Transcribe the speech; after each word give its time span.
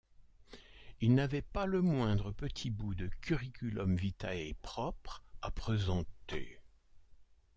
Il 0.99 1.13
n’avait 1.13 1.43
pas 1.43 1.67
le 1.67 1.83
moindre 1.83 2.31
petit 2.31 2.71
bout 2.71 2.95
de 2.95 3.05
curriculum 3.21 3.95
vitæ 3.95 4.51
«propre» 4.63 5.21
à 5.43 5.51
présenter. 5.51 6.59